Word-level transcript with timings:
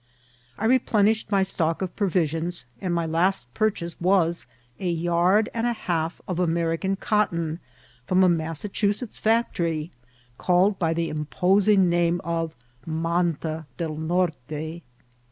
I 0.57 0.65
replenished 0.65 1.29
my 1.29 1.43
stock 1.43 1.83
of 1.83 1.95
provisions, 1.95 2.65
and 2.81 2.91
my 2.91 3.05
last 3.05 3.53
purchase 3.53 4.01
was 4.01 4.47
a 4.79 4.89
yard 4.89 5.47
and 5.53 5.67
a 5.67 5.73
half 5.73 6.19
of 6.27 6.39
American 6.39 6.95
cotton 6.95 7.59
from 8.07 8.23
a 8.23 8.27
Massachusetts 8.27 9.19
feustory, 9.19 9.91
called 10.39 10.79
by 10.79 10.95
the 10.95 11.09
imposing 11.09 11.87
name 11.87 12.19
of 12.23 12.55
Manta 12.83 13.67
del 13.77 13.95
Norte. 13.95 14.81